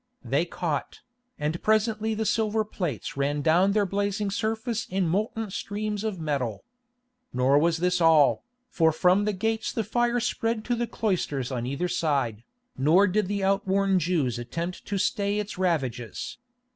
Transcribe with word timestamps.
They 0.25 0.45
caught, 0.45 1.01
and 1.37 1.61
presently 1.61 2.15
the 2.15 2.25
silver 2.25 2.65
plates 2.65 3.15
ran 3.15 3.43
down 3.43 3.73
their 3.73 3.85
blazing 3.85 4.31
surface 4.31 4.87
in 4.87 5.07
molten 5.07 5.51
streams 5.51 6.03
of 6.03 6.19
metal. 6.19 6.63
Nor 7.33 7.59
was 7.59 7.77
this 7.77 8.01
all, 8.01 8.43
for 8.71 8.91
from 8.91 9.25
the 9.25 9.31
gates 9.33 9.71
the 9.71 9.83
fire 9.83 10.19
spread 10.19 10.65
to 10.65 10.73
the 10.75 10.87
cloisters 10.87 11.51
on 11.51 11.67
either 11.67 11.87
side, 11.87 12.41
nor 12.75 13.05
did 13.05 13.27
the 13.27 13.43
outworn 13.43 13.99
Jews 13.99 14.39
attempt 14.39 14.85
to 14.87 14.97
stay 14.97 15.37
its 15.37 15.59
ravages. 15.59 16.39